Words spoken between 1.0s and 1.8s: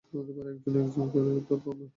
করে ধরব